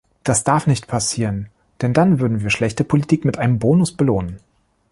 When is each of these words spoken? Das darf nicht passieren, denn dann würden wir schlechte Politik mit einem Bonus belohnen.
Das 0.23 0.43
darf 0.43 0.65
nicht 0.65 0.87
passieren, 0.87 1.49
denn 1.83 1.93
dann 1.93 2.19
würden 2.19 2.41
wir 2.41 2.49
schlechte 2.49 2.83
Politik 2.83 3.23
mit 3.23 3.37
einem 3.37 3.59
Bonus 3.59 3.95
belohnen. 3.95 4.39